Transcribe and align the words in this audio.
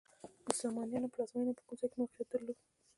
د 0.45 0.47
سامانیانو 0.61 1.11
پلازمینه 1.13 1.51
په 1.55 1.63
کوم 1.67 1.75
ځای 1.79 1.87
کې 1.91 1.97
موقعیت 2.01 2.27
درلود؟ 2.29 2.57